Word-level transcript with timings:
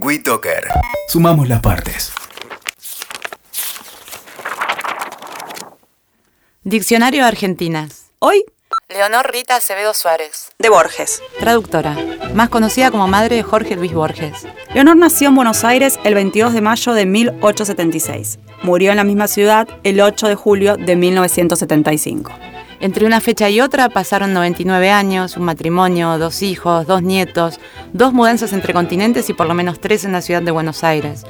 WeToker. 0.00 0.68
Sumamos 1.08 1.48
las 1.48 1.60
partes. 1.60 2.12
Diccionario 6.64 7.22
de 7.22 7.28
Argentinas. 7.28 8.06
Hoy, 8.18 8.44
Leonor 8.88 9.30
Rita 9.30 9.56
Acevedo 9.56 9.94
Suárez. 9.94 10.52
de 10.58 10.68
Borges. 10.68 11.22
Traductora. 11.38 11.96
Más 12.34 12.48
conocida 12.48 12.90
como 12.90 13.06
madre 13.08 13.36
de 13.36 13.42
Jorge 13.42 13.76
Luis 13.76 13.92
Borges. 13.92 14.46
Leonor 14.74 14.96
nació 14.96 15.28
en 15.28 15.36
Buenos 15.36 15.64
Aires 15.64 15.98
el 16.04 16.14
22 16.14 16.52
de 16.52 16.60
mayo 16.60 16.92
de 16.92 17.06
1876. 17.06 18.38
Murió 18.62 18.90
en 18.90 18.96
la 18.96 19.04
misma 19.04 19.28
ciudad 19.28 19.68
el 19.84 20.00
8 20.00 20.28
de 20.28 20.34
julio 20.34 20.76
de 20.76 20.96
1975. 20.96 22.32
Entre 22.80 23.06
una 23.06 23.20
fecha 23.20 23.48
y 23.48 23.60
otra 23.60 23.88
pasaron 23.88 24.34
99 24.34 24.90
años, 24.90 25.36
un 25.36 25.44
matrimonio, 25.44 26.18
dos 26.18 26.42
hijos, 26.42 26.86
dos 26.86 27.02
nietos, 27.02 27.58
dos 27.92 28.12
mudanzas 28.12 28.52
entre 28.52 28.74
continentes 28.74 29.30
y 29.30 29.32
por 29.32 29.46
lo 29.46 29.54
menos 29.54 29.80
tres 29.80 30.04
en 30.04 30.12
la 30.12 30.20
ciudad 30.20 30.42
de 30.42 30.50
Buenos 30.50 30.84
Aires. 30.84 31.24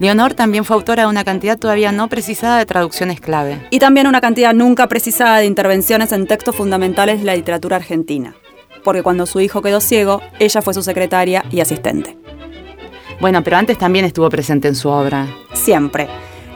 Leonor 0.00 0.34
también 0.34 0.64
fue 0.64 0.76
autora 0.76 1.02
de 1.02 1.08
una 1.10 1.24
cantidad 1.24 1.58
todavía 1.58 1.92
no 1.92 2.08
precisada 2.08 2.58
de 2.58 2.66
traducciones 2.66 3.20
clave. 3.20 3.60
Y 3.70 3.78
también 3.78 4.06
una 4.06 4.22
cantidad 4.22 4.54
nunca 4.54 4.88
precisada 4.88 5.38
de 5.38 5.46
intervenciones 5.46 6.12
en 6.12 6.26
textos 6.26 6.56
fundamentales 6.56 7.20
de 7.20 7.26
la 7.26 7.36
literatura 7.36 7.76
argentina. 7.76 8.34
Porque 8.82 9.02
cuando 9.02 9.26
su 9.26 9.40
hijo 9.40 9.60
quedó 9.60 9.80
ciego, 9.80 10.22
ella 10.38 10.62
fue 10.62 10.72
su 10.72 10.82
secretaria 10.82 11.44
y 11.50 11.60
asistente. 11.60 12.16
Bueno, 13.20 13.44
pero 13.44 13.58
antes 13.58 13.76
también 13.76 14.06
estuvo 14.06 14.30
presente 14.30 14.68
en 14.68 14.74
su 14.74 14.88
obra. 14.88 15.26
Siempre. 15.52 16.08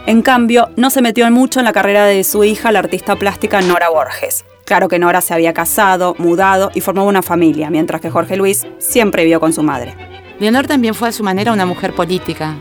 En 0.07 0.21
cambio, 0.21 0.69
no 0.77 0.91
se 0.91 1.01
metió 1.01 1.31
mucho 1.31 1.61
en 1.61 1.65
la 1.65 1.73
carrera 1.73 2.05
de 2.05 2.25
su 2.25 2.45
hija, 2.45 2.71
la 2.71 2.81
artista 2.81 3.17
plástica 3.17 3.63
Nora 3.63 3.89
Borges. 3.89 4.45
Claro 4.67 4.87
que 4.89 4.99
Nora 4.99 5.23
se 5.23 5.33
había 5.33 5.55
casado, 5.55 6.15
mudado 6.19 6.71
y 6.75 6.83
formó 6.83 7.07
una 7.07 7.23
familia, 7.23 7.71
mientras 7.71 8.03
que 8.03 8.11
Jorge 8.11 8.37
Luis 8.37 8.67
siempre 8.79 9.23
vivió 9.23 9.41
con 9.41 9.55
su 9.55 9.63
madre. 9.63 9.95
Leonor 10.39 10.67
también 10.67 10.95
fue 10.95 11.09
a 11.09 11.13
su 11.13 11.23
manera 11.23 11.55
una 11.55 11.65
mujer 11.65 11.95
política. 11.95 12.55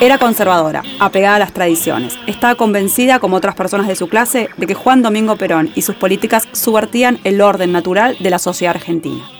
Era 0.00 0.18
conservadora, 0.18 0.82
apegada 1.00 1.36
a 1.36 1.38
las 1.40 1.54
tradiciones. 1.54 2.18
Estaba 2.26 2.56
convencida, 2.56 3.20
como 3.20 3.36
otras 3.36 3.54
personas 3.54 3.88
de 3.88 3.96
su 3.96 4.08
clase, 4.08 4.50
de 4.58 4.66
que 4.66 4.74
Juan 4.74 5.00
Domingo 5.00 5.36
Perón 5.36 5.70
y 5.74 5.80
sus 5.80 5.96
políticas 5.96 6.46
subvertían 6.52 7.18
el 7.24 7.40
orden 7.40 7.72
natural 7.72 8.18
de 8.20 8.30
la 8.30 8.38
sociedad 8.38 8.76
argentina. 8.76 9.37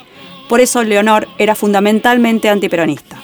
Por 0.49 0.61
eso 0.61 0.83
Leonor 0.83 1.29
era 1.39 1.55
fundamentalmente 1.55 2.49
antiperonista. 2.49 3.19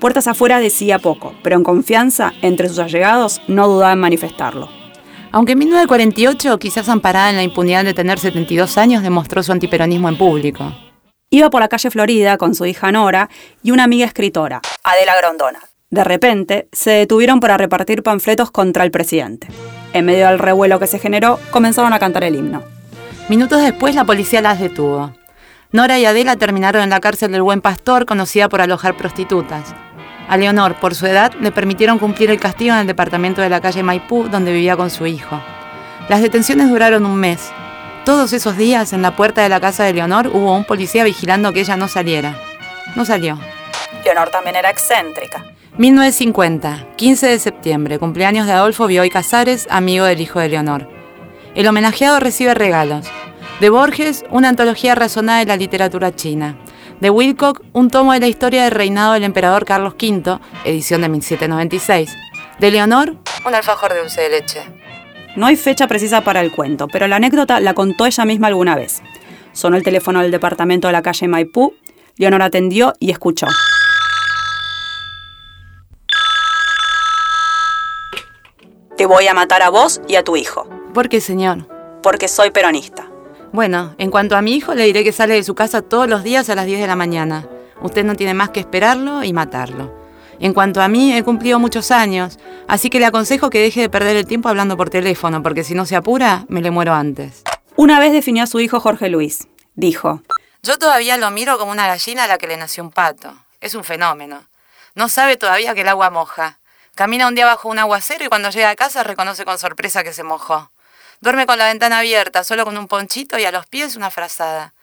Puertas 0.00 0.26
afuera 0.26 0.60
decía 0.60 0.98
poco, 0.98 1.34
pero 1.42 1.56
en 1.56 1.64
confianza, 1.64 2.32
entre 2.42 2.68
sus 2.68 2.78
allegados, 2.78 3.40
no 3.48 3.68
dudaba 3.68 3.92
en 3.92 4.00
manifestarlo. 4.00 4.68
Aunque 5.30 5.52
en 5.52 5.58
1948, 5.58 6.58
quizás 6.58 6.88
amparada 6.88 7.30
en 7.30 7.36
la 7.36 7.42
impunidad 7.42 7.84
de 7.84 7.94
tener 7.94 8.18
72 8.18 8.78
años, 8.78 9.02
demostró 9.02 9.42
su 9.42 9.50
antiperonismo 9.50 10.08
en 10.08 10.18
público. 10.18 10.72
Iba 11.30 11.50
por 11.50 11.62
la 11.62 11.68
calle 11.68 11.90
Florida 11.90 12.36
con 12.36 12.54
su 12.54 12.66
hija 12.66 12.92
Nora 12.92 13.30
y 13.62 13.70
una 13.70 13.84
amiga 13.84 14.04
escritora, 14.04 14.60
Adela 14.84 15.16
Grondona. 15.16 15.60
De 15.88 16.04
repente, 16.04 16.68
se 16.72 16.90
detuvieron 16.90 17.40
para 17.40 17.56
repartir 17.56 18.02
panfletos 18.02 18.50
contra 18.50 18.84
el 18.84 18.90
presidente. 18.90 19.48
En 19.92 20.04
medio 20.04 20.26
del 20.26 20.38
revuelo 20.38 20.78
que 20.78 20.86
se 20.86 20.98
generó, 20.98 21.38
comenzaron 21.50 21.92
a 21.92 21.98
cantar 21.98 22.24
el 22.24 22.34
himno. 22.34 22.62
Minutos 23.28 23.62
después, 23.62 23.94
la 23.94 24.04
policía 24.04 24.42
las 24.42 24.60
detuvo. 24.60 25.14
Nora 25.72 25.98
y 25.98 26.04
Adela 26.04 26.36
terminaron 26.36 26.82
en 26.82 26.90
la 26.90 27.00
cárcel 27.00 27.32
del 27.32 27.40
Buen 27.40 27.62
Pastor, 27.62 28.04
conocida 28.04 28.50
por 28.50 28.60
alojar 28.60 28.94
prostitutas. 28.94 29.74
A 30.28 30.36
Leonor, 30.36 30.74
por 30.74 30.94
su 30.94 31.06
edad, 31.06 31.32
le 31.40 31.50
permitieron 31.50 31.98
cumplir 31.98 32.30
el 32.30 32.38
castigo 32.38 32.74
en 32.74 32.80
el 32.80 32.86
departamento 32.86 33.40
de 33.40 33.48
la 33.48 33.62
calle 33.62 33.82
Maipú, 33.82 34.28
donde 34.28 34.52
vivía 34.52 34.76
con 34.76 34.90
su 34.90 35.06
hijo. 35.06 35.40
Las 36.10 36.20
detenciones 36.20 36.68
duraron 36.68 37.06
un 37.06 37.16
mes. 37.16 37.50
Todos 38.04 38.34
esos 38.34 38.58
días, 38.58 38.92
en 38.92 39.00
la 39.00 39.16
puerta 39.16 39.42
de 39.42 39.48
la 39.48 39.60
casa 39.60 39.84
de 39.84 39.94
Leonor, 39.94 40.26
hubo 40.26 40.54
un 40.54 40.64
policía 40.64 41.04
vigilando 41.04 41.54
que 41.54 41.60
ella 41.60 41.78
no 41.78 41.88
saliera. 41.88 42.36
No 42.94 43.06
salió. 43.06 43.38
Leonor 44.04 44.28
también 44.28 44.56
era 44.56 44.68
excéntrica. 44.68 45.42
1950, 45.78 46.88
15 46.96 47.26
de 47.28 47.38
septiembre, 47.38 47.98
cumpleaños 47.98 48.46
de 48.46 48.52
Adolfo 48.52 48.88
Bioy 48.88 49.08
Casares, 49.08 49.66
amigo 49.70 50.04
del 50.04 50.20
hijo 50.20 50.38
de 50.38 50.50
Leonor. 50.50 50.86
El 51.54 51.66
homenajeado 51.66 52.20
recibe 52.20 52.52
regalos. 52.52 53.06
De 53.62 53.70
Borges, 53.70 54.24
una 54.30 54.48
antología 54.48 54.96
razonada 54.96 55.38
de 55.38 55.44
la 55.44 55.56
literatura 55.56 56.16
china. 56.16 56.58
De 56.98 57.10
Wilcock, 57.10 57.62
un 57.72 57.90
tomo 57.90 58.12
de 58.12 58.18
la 58.18 58.26
historia 58.26 58.64
del 58.64 58.72
reinado 58.72 59.12
del 59.12 59.22
emperador 59.22 59.64
Carlos 59.64 59.94
V, 59.94 60.40
edición 60.64 61.02
de 61.02 61.08
1796. 61.08 62.12
De 62.58 62.70
Leonor, 62.72 63.14
un 63.46 63.54
alfajor 63.54 63.92
de 63.92 64.00
dulce 64.00 64.22
de 64.22 64.30
leche. 64.30 64.62
No 65.36 65.46
hay 65.46 65.54
fecha 65.54 65.86
precisa 65.86 66.22
para 66.22 66.40
el 66.40 66.50
cuento, 66.50 66.88
pero 66.88 67.06
la 67.06 67.14
anécdota 67.14 67.60
la 67.60 67.72
contó 67.72 68.04
ella 68.04 68.24
misma 68.24 68.48
alguna 68.48 68.74
vez. 68.74 69.00
Sonó 69.52 69.76
el 69.76 69.84
teléfono 69.84 70.22
del 70.22 70.32
departamento 70.32 70.88
de 70.88 70.94
la 70.94 71.02
calle 71.02 71.28
Maipú, 71.28 71.72
Leonor 72.16 72.42
atendió 72.42 72.94
y 72.98 73.12
escuchó. 73.12 73.46
Te 78.96 79.06
voy 79.06 79.28
a 79.28 79.34
matar 79.34 79.62
a 79.62 79.70
vos 79.70 80.00
y 80.08 80.16
a 80.16 80.24
tu 80.24 80.34
hijo, 80.34 80.68
¿Por 80.92 81.08
qué, 81.08 81.20
señor? 81.20 81.68
porque 82.02 82.26
soy 82.26 82.50
peronista. 82.50 83.11
Bueno, 83.52 83.94
en 83.98 84.10
cuanto 84.10 84.34
a 84.34 84.40
mi 84.40 84.54
hijo, 84.54 84.74
le 84.74 84.84
diré 84.84 85.04
que 85.04 85.12
sale 85.12 85.34
de 85.34 85.44
su 85.44 85.54
casa 85.54 85.82
todos 85.82 86.08
los 86.08 86.24
días 86.24 86.48
a 86.48 86.54
las 86.54 86.64
10 86.64 86.80
de 86.80 86.86
la 86.86 86.96
mañana. 86.96 87.46
Usted 87.82 88.02
no 88.02 88.14
tiene 88.16 88.32
más 88.32 88.48
que 88.48 88.60
esperarlo 88.60 89.22
y 89.24 89.34
matarlo. 89.34 89.92
En 90.40 90.54
cuanto 90.54 90.80
a 90.80 90.88
mí, 90.88 91.14
he 91.14 91.22
cumplido 91.22 91.58
muchos 91.58 91.90
años, 91.90 92.38
así 92.66 92.88
que 92.88 92.98
le 92.98 93.04
aconsejo 93.04 93.50
que 93.50 93.60
deje 93.60 93.82
de 93.82 93.90
perder 93.90 94.16
el 94.16 94.26
tiempo 94.26 94.48
hablando 94.48 94.78
por 94.78 94.88
teléfono, 94.88 95.42
porque 95.42 95.64
si 95.64 95.74
no 95.74 95.84
se 95.84 95.96
apura, 95.96 96.46
me 96.48 96.62
le 96.62 96.70
muero 96.70 96.94
antes. 96.94 97.42
Una 97.76 98.00
vez 98.00 98.12
definió 98.12 98.44
a 98.44 98.46
su 98.46 98.58
hijo 98.58 98.80
Jorge 98.80 99.10
Luis. 99.10 99.46
Dijo, 99.74 100.22
Yo 100.62 100.78
todavía 100.78 101.18
lo 101.18 101.30
miro 101.30 101.58
como 101.58 101.72
una 101.72 101.86
gallina 101.86 102.24
a 102.24 102.28
la 102.28 102.38
que 102.38 102.46
le 102.46 102.56
nació 102.56 102.82
un 102.82 102.90
pato. 102.90 103.34
Es 103.60 103.74
un 103.74 103.84
fenómeno. 103.84 104.44
No 104.94 105.10
sabe 105.10 105.36
todavía 105.36 105.74
que 105.74 105.82
el 105.82 105.88
agua 105.88 106.08
moja. 106.08 106.58
Camina 106.94 107.28
un 107.28 107.34
día 107.34 107.46
bajo 107.46 107.68
un 107.68 107.78
aguacero 107.78 108.24
y 108.24 108.28
cuando 108.28 108.48
llega 108.48 108.70
a 108.70 108.76
casa 108.76 109.04
reconoce 109.04 109.44
con 109.44 109.58
sorpresa 109.58 110.02
que 110.02 110.14
se 110.14 110.22
mojó. 110.22 110.71
Duerme 111.22 111.46
con 111.46 111.56
la 111.56 111.68
ventana 111.68 112.00
abierta, 112.00 112.42
solo 112.42 112.64
con 112.64 112.76
un 112.76 112.88
ponchito 112.88 113.38
y 113.38 113.44
a 113.44 113.52
los 113.52 113.64
pies 113.66 113.94
una 113.94 114.10
frazada. 114.10 114.74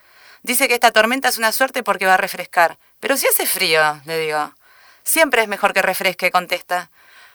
Dice 0.42 0.70
que 0.70 0.74
esta 0.74 0.92
tormenta 0.92 1.28
es 1.28 1.38
una 1.38 1.52
suerte 1.52 1.84
porque 1.84 2.06
va 2.06 2.14
a 2.14 2.18
refrescar. 2.18 2.78
Pero 3.02 3.18
si 3.18 3.28
hace 3.28 3.46
frío, 3.46 4.00
le 4.06 4.18
digo. 4.20 4.54
Siempre 5.04 5.42
es 5.42 5.50
mejor 5.50 5.74
que 5.74 5.82
refresque, 5.82 6.32
contesta. 6.32 6.92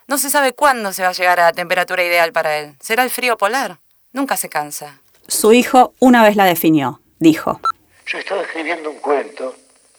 No 0.06 0.16
se 0.16 0.30
sabe 0.30 0.54
cuándo 0.54 0.90
se 0.94 1.02
va 1.02 1.10
a 1.10 1.12
llegar 1.12 1.38
a 1.38 1.44
la 1.44 1.52
temperatura 1.52 2.02
ideal 2.02 2.32
para 2.32 2.56
él. 2.56 2.76
¿Será 2.80 3.02
el 3.02 3.10
frío 3.10 3.36
polar? 3.36 3.76
Nunca 4.12 4.38
se 4.38 4.48
cansa. 4.48 4.98
su 5.28 5.52
hijo 5.52 5.92
una 5.98 6.22
vez 6.22 6.34
la 6.36 6.46
definió. 6.46 7.02
Dijo, 7.18 7.60
Yo 8.06 8.16
estaba 8.16 8.40
escribiendo 8.40 8.88
un 8.88 9.00
cuento 9.00 9.54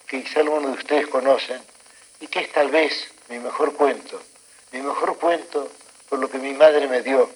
que 0.08 0.24
quizá 0.24 0.40
algunos 0.40 0.72
de 0.72 0.78
ustedes 0.80 1.08
conocen 1.10 1.62
y 2.22 2.26
que 2.26 2.40
es 2.40 2.52
tal 2.52 2.72
vez 2.72 2.92
mi 3.30 3.38
mejor 3.38 3.72
cuento. 3.76 4.20
Mi 4.72 4.82
mejor 4.82 5.16
cuento 5.20 5.72
por 6.10 6.18
lo 6.18 6.28
que 6.28 6.40
mi 6.40 6.54
madre 6.54 6.88
me 6.88 7.04
dio 7.04 7.30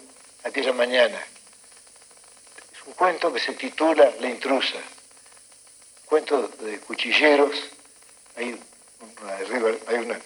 aquella 0.44 0.74
mañana. 0.74 1.19
Un 2.90 2.96
cuento 2.96 3.32
que 3.32 3.40
se 3.40 3.54
titula 3.54 4.12
La 4.20 4.28
intrusa. 4.28 4.80
Cuento 6.06 6.48
de 6.48 6.80
cuchilleros. 6.80 7.56
Hay 8.36 8.60
una, 9.94 10.20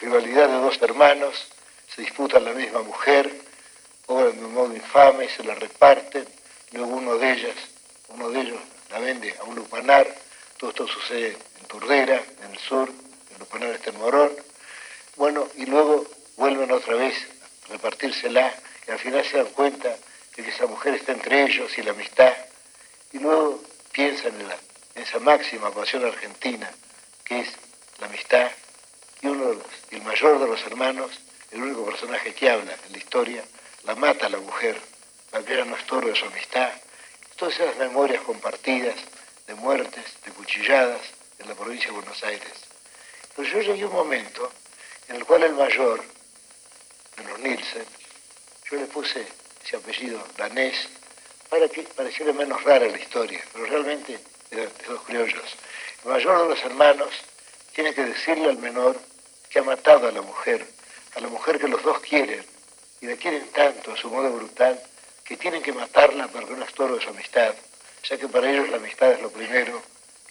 rivalidad 0.00 0.48
de 0.48 0.54
dos 0.54 0.82
hermanos. 0.82 1.46
Se 1.94 2.02
disputan 2.02 2.44
la 2.44 2.54
misma 2.54 2.82
mujer. 2.82 3.32
Obran 4.06 4.36
de 4.36 4.44
un 4.44 4.52
modo 4.52 4.74
infame 4.74 5.28
se 5.28 5.44
la 5.44 5.54
reparten. 5.54 6.26
Luego 6.72 6.96
uno 6.96 7.16
de 7.18 7.30
ellas, 7.30 7.54
uno 8.08 8.30
de 8.30 8.40
ellos 8.40 8.60
la 8.90 8.98
vende 8.98 9.36
a 9.38 9.44
un 9.44 9.54
lupanar. 9.54 10.12
Todo 10.56 10.70
esto 10.70 10.88
sucede 10.88 11.36
en 11.60 11.66
Turdera, 11.68 12.20
en 12.42 12.50
el 12.50 12.58
sur. 12.58 12.88
El 13.30 13.38
lupanar 13.38 13.70
está 13.70 13.90
en 13.90 13.98
Morón. 13.98 14.32
Bueno, 15.14 15.46
y 15.54 15.66
luego 15.66 16.04
vuelven 16.36 16.72
otra 16.72 16.96
vez 16.96 17.14
a 17.68 17.74
repartírsela 17.74 18.52
y 18.88 18.90
al 18.90 18.98
final 18.98 19.24
se 19.24 19.36
dan 19.36 19.52
cuenta 19.52 19.96
de 20.38 20.44
que 20.44 20.50
esa 20.50 20.66
mujer 20.66 20.94
está 20.94 21.10
entre 21.10 21.42
ellos 21.42 21.76
y 21.76 21.82
la 21.82 21.90
amistad. 21.90 22.32
Y 23.12 23.18
luego 23.18 23.60
piensan 23.90 24.40
en, 24.40 25.02
esa 25.02 25.18
máxima 25.18 25.72
pasión 25.72 26.04
argentina 26.04 26.70
que 27.24 27.40
es 27.40 27.48
la 27.98 28.06
amistad. 28.06 28.48
Y 29.20 29.26
uno 29.26 29.48
de 29.48 29.54
los, 29.56 29.66
el 29.90 30.02
mayor 30.02 30.38
de 30.38 30.46
los 30.46 30.62
hermanos, 30.62 31.10
el 31.50 31.62
único 31.62 31.84
personaje 31.84 32.32
que 32.34 32.48
habla 32.48 32.72
en 32.86 32.92
la 32.92 32.98
historia, 32.98 33.44
la 33.82 33.96
mata 33.96 34.26
a 34.26 34.28
la 34.28 34.38
mujer 34.38 34.80
para 35.32 35.44
que 35.44 35.54
ella 35.54 35.64
no 35.64 35.76
estorbe 35.76 36.14
su 36.14 36.26
amistad. 36.26 36.70
Todas 37.34 37.54
esas 37.54 37.76
memorias 37.76 38.22
compartidas 38.22 38.94
de 39.48 39.54
muertes, 39.56 40.04
de 40.24 40.30
cuchilladas 40.30 41.00
en 41.40 41.48
la 41.48 41.56
provincia 41.56 41.88
de 41.88 41.94
Buenos 41.94 42.22
Aires. 42.22 42.52
Pero 43.34 43.48
yo 43.48 43.60
llegué 43.60 43.82
a 43.82 43.86
un 43.86 43.92
momento 43.92 44.52
en 45.08 45.16
el 45.16 45.24
cual 45.24 45.42
el 45.42 45.54
mayor 45.54 46.00
de 47.16 47.24
los 47.24 47.38
Nielsen, 47.40 47.86
yo 48.70 48.76
le 48.78 48.86
puse 48.86 49.26
ese 49.68 49.76
apellido 49.76 50.18
danés 50.38 50.88
para 51.50 51.68
que 51.68 51.82
pareciera 51.82 52.32
menos 52.32 52.62
rara 52.64 52.86
la 52.86 52.98
historia, 52.98 53.42
pero 53.52 53.66
realmente 53.66 54.18
eran 54.50 54.68
de 54.78 54.84
dos 54.86 55.02
criollos. 55.02 55.44
El 56.04 56.10
mayor 56.10 56.42
de 56.42 56.48
los 56.48 56.64
hermanos 56.64 57.10
tiene 57.74 57.92
que 57.92 58.04
decirle 58.04 58.48
al 58.48 58.56
menor 58.56 58.98
que 59.50 59.58
ha 59.58 59.62
matado 59.62 60.08
a 60.08 60.12
la 60.12 60.22
mujer, 60.22 60.66
a 61.16 61.20
la 61.20 61.28
mujer 61.28 61.58
que 61.58 61.68
los 61.68 61.82
dos 61.82 62.00
quieren, 62.00 62.44
y 63.02 63.06
la 63.06 63.16
quieren 63.16 63.46
tanto 63.50 63.92
a 63.92 63.96
su 63.96 64.08
modo 64.08 64.30
brutal, 64.32 64.80
que 65.22 65.36
tienen 65.36 65.62
que 65.62 65.72
matarla 65.72 66.28
para 66.28 66.46
que 66.46 66.54
no 66.54 66.64
estorbe 66.64 67.02
su 67.02 67.10
amistad. 67.10 67.54
ya 68.08 68.16
que 68.16 68.28
para 68.28 68.50
ellos 68.50 68.70
la 68.70 68.78
amistad 68.78 69.12
es 69.12 69.20
lo 69.20 69.30
primero 69.30 69.82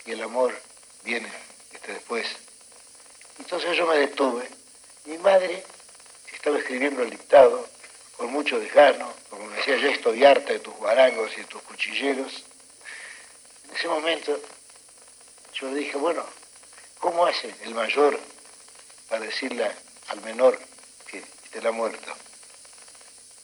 y 0.06 0.12
el 0.14 0.24
amor 0.24 0.60
viene 1.04 1.32
este, 1.72 1.94
después. 1.94 2.26
Entonces 3.38 3.78
yo 3.78 3.86
me 3.86 3.98
detuve. 4.00 4.50
Mi 5.06 5.20
madre 5.20 5.64
estaba 6.34 6.58
escribiendo 6.58 7.04
el 7.04 7.12
dictado 7.12 7.77
con 8.18 8.32
mucho 8.32 8.60
desgano, 8.60 9.14
como 9.30 9.48
decía, 9.52 9.78
ya 9.78 9.90
estoy 9.90 10.26
harta 10.26 10.52
de 10.52 10.60
tus 10.60 10.74
guarangos 10.76 11.32
y 11.34 11.42
de 11.42 11.46
tus 11.46 11.62
cuchilleros. 11.62 12.44
En 13.70 13.76
ese 13.76 13.88
momento 13.88 14.40
yo 15.54 15.70
le 15.70 15.80
dije, 15.80 15.98
bueno, 15.98 16.26
¿cómo 17.00 17.26
hace 17.28 17.54
el 17.62 17.76
mayor 17.76 18.20
para 19.08 19.24
decirle 19.24 19.72
al 20.08 20.22
menor 20.22 20.60
que 21.06 21.24
él 21.54 21.68
ha 21.68 21.72
muerto? 21.72 22.12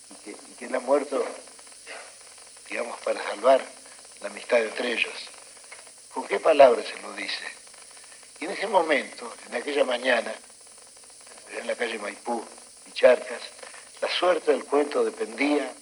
Y 0.09 0.15
que, 0.23 0.31
y 0.31 0.55
que 0.57 0.65
él 0.65 0.75
ha 0.75 0.79
muerto, 0.79 1.23
digamos, 2.67 2.99
para 3.01 3.23
salvar 3.23 3.63
la 4.21 4.27
amistad 4.27 4.59
entre 4.59 4.93
ellos. 4.93 5.13
¿Con 6.13 6.27
qué 6.27 6.39
palabras 6.39 6.85
se 6.87 6.99
lo 7.01 7.13
dice? 7.13 7.45
Y 8.39 8.45
en 8.45 8.51
ese 8.51 8.67
momento, 8.67 9.31
en 9.47 9.55
aquella 9.55 9.83
mañana, 9.83 10.33
en 11.57 11.67
la 11.67 11.75
calle 11.75 11.99
Maipú 11.99 12.43
y 12.87 12.91
Charcas, 12.91 13.41
la 14.03 14.09
suerte 14.09 14.51
del 14.51 14.65
cuento 14.65 15.05
dependía 15.05 15.73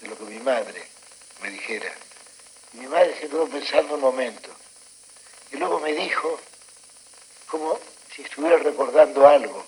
de 0.00 0.08
lo 0.08 0.18
que 0.18 0.24
mi 0.24 0.40
madre 0.40 0.82
me 1.40 1.50
dijera. 1.50 1.94
Mi 2.72 2.88
madre 2.88 3.14
se 3.14 3.28
quedó 3.28 3.46
pensando 3.46 3.94
un 3.94 4.00
momento. 4.00 4.50
Y 5.52 5.56
luego 5.56 5.78
me 5.78 5.92
dijo, 5.92 6.36
como 7.46 7.78
si 8.12 8.22
estuviera 8.22 8.56
recordando 8.56 9.24
algo, 9.24 9.64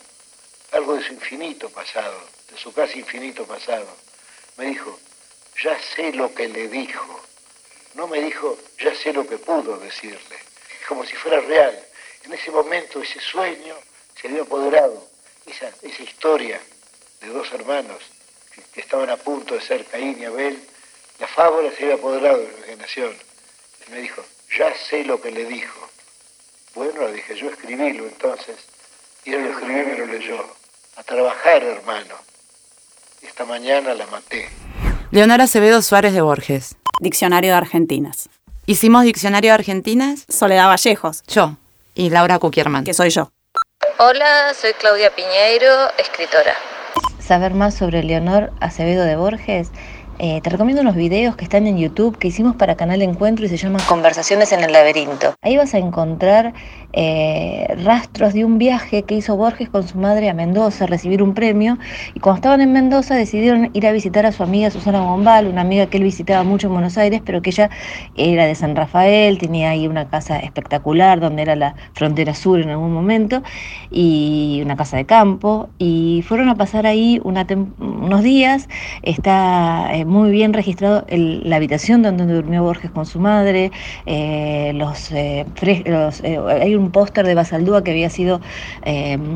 algo 0.72 0.96
de 0.96 1.04
su 1.04 1.12
infinito 1.12 1.70
pasado, 1.70 2.18
de 2.50 2.58
su 2.58 2.72
casi 2.72 2.98
infinito 2.98 3.46
pasado. 3.46 3.86
Me 4.56 4.66
dijo, 4.66 4.98
ya 5.62 5.78
sé 5.94 6.12
lo 6.12 6.34
que 6.34 6.48
le 6.48 6.66
dijo. 6.66 7.20
No 7.94 8.08
me 8.08 8.20
dijo, 8.20 8.58
ya 8.80 8.96
sé 8.96 9.12
lo 9.12 9.24
que 9.24 9.38
pudo 9.38 9.78
decirle. 9.78 10.38
Como 10.88 11.06
si 11.06 11.14
fuera 11.14 11.38
real. 11.38 11.86
En 12.24 12.32
ese 12.32 12.50
momento 12.50 13.00
ese 13.00 13.20
sueño 13.20 13.76
se 14.20 14.26
había 14.26 14.42
apoderado. 14.42 15.08
Esa 15.46 16.02
historia 16.02 16.60
de 17.22 17.28
dos 17.28 17.52
hermanos 17.52 17.98
que, 18.54 18.62
que, 18.74 18.80
estaban 18.80 19.08
a 19.10 19.16
punto 19.16 19.54
de 19.54 19.60
ser 19.60 19.84
Caín 19.86 20.18
y 20.20 20.24
Abel, 20.24 20.62
la 21.18 21.26
fábula 21.26 21.70
se 21.70 21.84
había 21.84 21.94
apoderado 21.94 22.38
de 22.38 22.48
mi 22.48 22.54
imaginación. 22.58 23.16
Y 23.86 23.90
me 23.90 24.00
dijo, 24.00 24.22
ya 24.56 24.74
sé 24.74 25.04
lo 25.04 25.20
que 25.20 25.30
le 25.30 25.46
dijo. 25.46 25.88
Bueno, 26.74 27.06
le 27.06 27.14
dije, 27.14 27.36
yo 27.36 27.48
escribílo 27.48 28.04
entonces. 28.06 28.56
Y 29.24 29.32
él 29.32 29.44
lo 29.44 29.50
escribió 29.52 29.82
y 29.82 29.86
me 29.86 29.98
lo 29.98 30.06
leyó. 30.06 30.44
A 30.96 31.02
trabajar, 31.02 31.62
hermano. 31.62 32.14
Esta 33.22 33.44
mañana 33.44 33.94
la 33.94 34.06
maté. 34.06 34.48
Leonora 35.10 35.44
Acevedo 35.44 35.80
Suárez 35.80 36.12
de 36.12 36.20
Borges. 36.20 36.76
Diccionario 37.00 37.50
de 37.50 37.56
Argentinas. 37.56 38.28
¿Hicimos 38.66 39.04
diccionario 39.04 39.50
de 39.50 39.54
Argentinas? 39.54 40.24
Soledad 40.28 40.68
Vallejos. 40.68 41.22
Yo. 41.28 41.56
Y 41.94 42.10
Laura 42.10 42.38
Kukierman. 42.38 42.84
Que 42.84 42.94
soy 42.94 43.10
yo. 43.10 43.30
Hola, 43.98 44.54
soy 44.54 44.72
Claudia 44.74 45.14
Piñeiro, 45.14 45.90
escritora. 45.98 46.56
Saber 47.22 47.54
más 47.54 47.76
sobre 47.76 48.02
Leonor 48.02 48.52
Acevedo 48.58 49.04
de 49.04 49.14
Borges 49.14 49.70
eh, 50.18 50.40
te 50.42 50.50
recomiendo 50.50 50.82
unos 50.82 50.94
videos 50.94 51.36
que 51.36 51.44
están 51.44 51.66
en 51.66 51.78
YouTube 51.78 52.16
que 52.18 52.28
hicimos 52.28 52.54
para 52.56 52.76
Canal 52.76 53.02
Encuentro 53.02 53.44
y 53.44 53.48
se 53.48 53.56
llaman 53.56 53.80
Conversaciones 53.88 54.52
en 54.52 54.62
el 54.62 54.72
Laberinto. 54.72 55.34
Ahí 55.42 55.56
vas 55.56 55.74
a 55.74 55.78
encontrar 55.78 56.52
eh, 56.92 57.74
rastros 57.84 58.34
de 58.34 58.44
un 58.44 58.58
viaje 58.58 59.02
que 59.04 59.14
hizo 59.14 59.36
Borges 59.36 59.70
con 59.70 59.88
su 59.88 59.98
madre 59.98 60.28
a 60.28 60.34
Mendoza 60.34 60.84
a 60.84 60.86
recibir 60.86 61.22
un 61.22 61.34
premio 61.34 61.78
y 62.14 62.20
cuando 62.20 62.36
estaban 62.36 62.60
en 62.60 62.72
Mendoza 62.72 63.14
decidieron 63.14 63.70
ir 63.72 63.86
a 63.86 63.92
visitar 63.92 64.26
a 64.26 64.32
su 64.32 64.42
amiga 64.42 64.70
Susana 64.70 65.00
Bombal, 65.00 65.46
una 65.46 65.62
amiga 65.62 65.86
que 65.86 65.96
él 65.96 66.04
visitaba 66.04 66.42
mucho 66.44 66.66
en 66.66 66.74
Buenos 66.74 66.98
Aires, 66.98 67.22
pero 67.24 67.40
que 67.40 67.50
ella 67.50 67.70
era 68.14 68.46
de 68.46 68.54
San 68.54 68.76
Rafael, 68.76 69.38
tenía 69.38 69.70
ahí 69.70 69.88
una 69.88 70.08
casa 70.08 70.38
espectacular 70.38 71.20
donde 71.20 71.42
era 71.42 71.56
la 71.56 71.74
frontera 71.94 72.34
sur 72.34 72.60
en 72.60 72.70
algún 72.70 72.92
momento 72.92 73.42
y 73.90 74.60
una 74.62 74.76
casa 74.76 74.96
de 74.96 75.06
campo 75.06 75.68
y 75.78 76.22
fueron 76.28 76.48
a 76.48 76.54
pasar 76.54 76.86
ahí 76.86 77.20
unos 77.24 78.22
días, 78.22 78.68
está 79.02 79.88
eh, 79.92 80.01
muy 80.04 80.30
bien 80.30 80.52
registrado 80.52 81.04
el, 81.08 81.48
la 81.48 81.56
habitación 81.56 82.02
donde 82.02 82.26
durmió 82.26 82.62
Borges 82.62 82.90
con 82.90 83.06
su 83.06 83.20
madre, 83.20 83.70
eh, 84.06 84.72
los, 84.74 85.10
eh, 85.12 85.46
eh, 85.62 86.40
hay 86.48 86.74
un 86.74 86.90
póster 86.90 87.26
de 87.26 87.34
Basaldúa 87.34 87.82
que 87.84 87.90
había 87.90 88.10
sido 88.10 88.40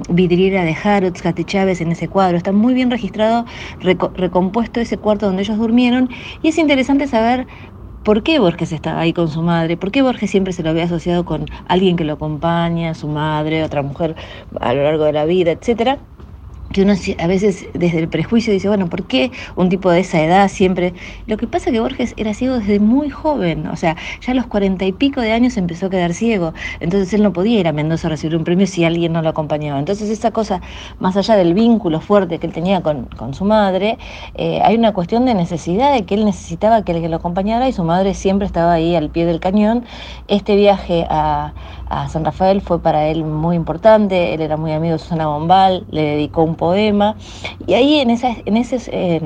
vidriera 0.08 0.64
de 0.64 0.76
Harrods, 0.82 1.22
Cati 1.22 1.44
Chávez 1.44 1.80
en 1.80 1.92
ese 1.92 2.08
cuadro, 2.08 2.36
está 2.36 2.52
muy 2.52 2.74
bien 2.74 2.90
registrado, 2.90 3.44
reco 3.80 4.12
recompuesto 4.14 4.80
ese 4.80 4.98
cuarto 4.98 5.26
donde 5.26 5.42
ellos 5.42 5.58
durmieron 5.58 6.08
y 6.42 6.48
es 6.48 6.58
interesante 6.58 7.06
saber 7.06 7.46
¿Por 8.06 8.22
qué 8.22 8.38
Borges 8.38 8.70
estaba 8.70 9.00
ahí 9.00 9.12
con 9.12 9.26
su 9.26 9.42
madre? 9.42 9.76
¿Por 9.76 9.90
qué 9.90 10.00
Borges 10.00 10.30
siempre 10.30 10.52
se 10.52 10.62
lo 10.62 10.70
había 10.70 10.84
asociado 10.84 11.24
con 11.24 11.46
alguien 11.66 11.96
que 11.96 12.04
lo 12.04 12.12
acompaña, 12.12 12.94
su 12.94 13.08
madre, 13.08 13.64
otra 13.64 13.82
mujer 13.82 14.14
a 14.60 14.72
lo 14.74 14.84
largo 14.84 15.02
de 15.06 15.12
la 15.12 15.24
vida, 15.24 15.50
etcétera? 15.50 15.98
Que 16.72 16.82
uno 16.82 16.94
a 17.18 17.26
veces 17.26 17.66
desde 17.74 17.98
el 17.98 18.08
prejuicio 18.08 18.52
dice, 18.52 18.68
bueno, 18.68 18.88
¿por 18.88 19.04
qué 19.04 19.30
un 19.54 19.68
tipo 19.68 19.90
de 19.90 20.00
esa 20.00 20.22
edad 20.22 20.48
siempre? 20.48 20.94
Lo 21.26 21.36
que 21.36 21.46
pasa 21.46 21.70
es 21.70 21.74
que 21.74 21.80
Borges 21.80 22.14
era 22.16 22.34
ciego 22.34 22.58
desde 22.58 22.80
muy 22.80 23.10
joven, 23.10 23.66
o 23.68 23.76
sea, 23.76 23.96
ya 24.20 24.32
a 24.32 24.34
los 24.34 24.46
cuarenta 24.46 24.84
y 24.84 24.92
pico 24.92 25.20
de 25.20 25.32
años 25.32 25.56
empezó 25.56 25.86
a 25.86 25.90
quedar 25.90 26.12
ciego, 26.12 26.52
entonces 26.80 27.12
él 27.14 27.22
no 27.22 27.32
podía 27.32 27.60
ir 27.60 27.68
a 27.68 27.72
Mendoza 27.72 28.08
a 28.08 28.10
recibir 28.10 28.36
un 28.36 28.44
premio 28.44 28.66
si 28.66 28.84
alguien 28.84 29.12
no 29.12 29.22
lo 29.22 29.28
acompañaba. 29.28 29.78
Entonces 29.78 30.10
esa 30.10 30.30
cosa, 30.30 30.60
más 30.98 31.16
allá 31.16 31.36
del 31.36 31.54
vínculo 31.54 32.00
fuerte 32.00 32.38
que 32.38 32.46
él 32.46 32.52
tenía 32.52 32.80
con, 32.82 33.06
con 33.16 33.32
su 33.34 33.44
madre, 33.44 33.98
eh, 34.34 34.60
hay 34.62 34.76
una 34.76 34.92
cuestión 34.92 35.24
de 35.24 35.34
necesidad, 35.34 35.94
de 35.94 36.04
que 36.04 36.14
él 36.14 36.24
necesitaba 36.24 36.82
que 36.82 36.92
alguien 36.92 37.10
lo 37.10 37.18
acompañara 37.18 37.68
y 37.68 37.72
su 37.72 37.84
madre 37.84 38.14
siempre 38.14 38.46
estaba 38.46 38.72
ahí 38.72 38.96
al 38.96 39.10
pie 39.10 39.26
del 39.26 39.40
cañón. 39.40 39.84
Este 40.28 40.56
viaje 40.56 41.06
a, 41.08 41.54
a 41.88 42.08
San 42.08 42.24
Rafael 42.24 42.60
fue 42.60 42.82
para 42.82 43.06
él 43.06 43.24
muy 43.24 43.56
importante, 43.56 44.34
él 44.34 44.40
era 44.40 44.56
muy 44.56 44.72
amigo 44.72 44.94
de 44.94 44.98
Susana 44.98 45.28
Bombal, 45.28 45.86
le 45.90 46.02
dedicó 46.02 46.42
un 46.42 46.55
poema, 46.56 47.16
y 47.66 47.74
ahí 47.74 48.00
en, 48.00 48.10
esa, 48.10 48.28
en 48.44 48.56
esos 48.56 48.88
eh, 48.88 49.20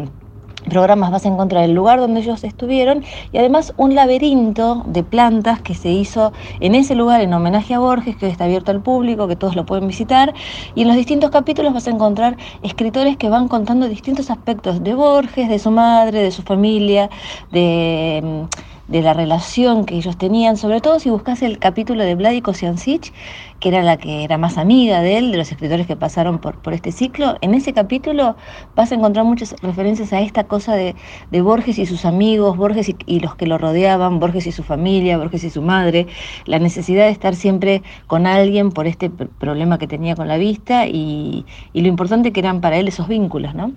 programas 0.69 1.11
vas 1.11 1.25
a 1.25 1.29
encontrar 1.29 1.65
el 1.65 1.73
lugar 1.73 2.01
donde 2.01 2.21
ellos 2.21 2.45
estuvieron 2.45 3.05
y 3.33 3.39
además 3.39 3.73
un 3.77 3.95
laberinto 3.95 4.83
de 4.87 5.03
plantas 5.03 5.61
que 5.61 5.75
se 5.75 5.91
hizo 5.91 6.33
en 6.61 6.75
ese 6.75 6.95
lugar 6.95 7.21
en 7.21 7.33
homenaje 7.33 7.75
a 7.75 7.79
Borges, 7.79 8.17
que 8.17 8.29
está 8.29 8.45
abierto 8.45 8.71
al 8.71 8.83
público, 8.83 9.27
que 9.27 9.37
todos 9.37 9.57
lo 9.57 9.65
pueden 9.65 9.87
visitar, 9.89 10.35
y 10.75 10.83
en 10.83 10.89
los 10.89 10.97
distintos 10.97 11.31
capítulos 11.31 11.73
vas 11.73 11.87
a 11.87 11.91
encontrar 11.91 12.37
escritores 12.63 13.17
que 13.17 13.29
van 13.29 13.49
contando 13.49 13.89
distintos 13.89 14.31
aspectos 14.31 14.83
de 14.83 14.95
Borges, 14.95 15.49
de 15.49 15.59
su 15.59 15.71
madre, 15.71 16.23
de 16.23 16.31
su 16.31 16.43
familia, 16.43 17.11
de 17.51 18.47
de 18.91 19.03
la 19.03 19.15
relación 19.15 19.85
que 19.85 19.95
ellos 19.95 20.19
tenían, 20.19 20.57
sobre 20.57 20.81
todo 20.81 20.99
si 20.99 21.11
buscas 21.11 21.43
el 21.43 21.59
capítulo 21.59 22.03
de 22.03 22.17
Vladi 22.17 22.43
Kosiancic, 22.43 23.13
que 23.61 23.69
era 23.69 23.83
la 23.83 23.97
que 23.97 24.25
era 24.25 24.37
más 24.37 24.59
amiga 24.59 25.01
de 25.01 25.17
él, 25.17 25.31
de 25.31 25.39
los 25.39 25.53
escritores 25.53 25.87
que 25.87 25.95
pasaron 25.97 26.39
por, 26.39 26.61
por 26.61 26.73
este 26.73 26.91
ciclo, 26.91 27.37
en 27.41 27.55
ese 27.55 27.73
capítulo 27.73 28.37
vas 28.75 28.91
a 28.91 28.97
encontrar 28.97 29.25
muchas 29.25 29.55
referencias 29.63 30.13
a 30.13 30.21
esta 30.21 30.45
cosa 30.45 30.75
de, 30.75 30.97
de 31.31 31.41
Borges 31.41 31.79
y 31.79 31.87
sus 31.87 32.05
amigos, 32.05 32.57
Borges 32.57 32.89
y, 32.89 32.97
y, 33.07 33.21
los 33.21 33.37
que 33.37 33.47
lo 33.47 33.59
rodeaban, 33.59 34.19
Borges 34.19 34.47
y 34.49 34.53
su 34.53 34.65
familia, 34.65 35.19
Borges 35.19 35.45
y 35.45 35.51
su 35.51 35.63
madre, 35.63 36.09
la 36.47 36.59
necesidad 36.59 37.05
de 37.05 37.13
estar 37.13 37.37
siempre 37.37 37.83
con 38.09 38.27
alguien 38.27 38.73
por 38.73 38.89
este 38.89 39.09
problema 39.09 39.79
que 39.79 39.87
tenía 39.87 40.17
con 40.17 40.27
la 40.27 40.37
vista 40.37 40.87
y, 40.87 41.47
y 41.73 41.83
lo 41.83 41.89
importante 41.89 42.33
que 42.33 42.41
eran 42.41 42.61
para 42.61 42.77
él 42.77 42.89
esos 42.89 43.07
vínculos, 43.07 43.55
¿no? 43.55 43.73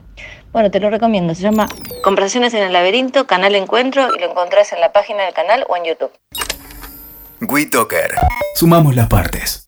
Bueno, 0.53 0.69
te 0.69 0.79
lo 0.79 0.91
recomiendo, 0.91 1.33
se 1.33 1.41
llama 1.41 1.67
Conversaciones 2.03 2.53
en 2.53 2.61
el 2.61 2.73
laberinto, 2.73 3.25
Canal 3.25 3.55
Encuentro 3.55 4.15
y 4.15 4.19
lo 4.19 4.29
encontrás 4.29 4.71
en 4.71 4.81
la 4.81 4.91
página 4.91 5.23
del 5.23 5.33
canal 5.33 5.65
o 5.67 5.75
en 5.75 5.85
YouTube. 5.85 6.11
WeToker. 7.41 8.11
Sumamos 8.53 8.95
las 8.95 9.07
partes. 9.07 9.61